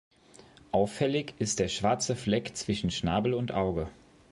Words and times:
Auffällig 0.71 1.35
ist 1.37 1.59
der 1.59 1.67
schwarze 1.67 2.15
Fleck 2.15 2.57
zwischen 2.57 2.89
Schnabel 2.89 3.35
und 3.35 3.51
Auge. 3.51 3.87